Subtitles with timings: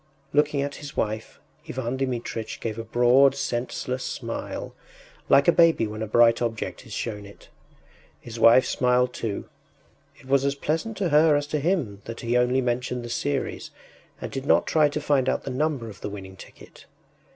[0.33, 1.39] ”Looking at his wife,
[1.69, 4.73] Ivan Dmitritch gave a broad, senseless smile,
[5.29, 7.49] like a baby when a bright object is shown it.
[8.19, 9.47] His wife smiled too;
[10.17, 13.69] it was as pleasant to her as to him that he only mentioned the series,
[14.19, 16.87] and did not try to find out the number of the winning ticket.